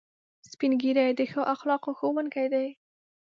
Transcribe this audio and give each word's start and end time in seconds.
سپین 0.49 0.71
ږیری 0.81 1.09
د 1.15 1.21
ښو 1.31 1.41
اخلاقو 1.53 1.91
ښوونکي 1.97 2.45
دي 2.53 2.67